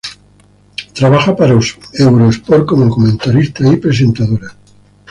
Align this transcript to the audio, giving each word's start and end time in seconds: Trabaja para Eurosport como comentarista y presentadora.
Trabaja 0.97 1.35
para 1.35 1.51
Eurosport 1.53 2.65
como 2.67 2.89
comentarista 2.89 3.61
y 3.71 3.75
presentadora. 3.77 4.47